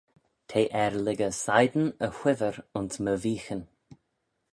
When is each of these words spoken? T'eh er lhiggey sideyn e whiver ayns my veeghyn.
T'eh 0.49 0.71
er 0.83 0.93
lhiggey 1.05 1.35
sideyn 1.43 1.89
e 2.05 2.07
whiver 2.17 2.55
ayns 2.75 2.95
my 3.03 3.13
veeghyn. 3.23 3.63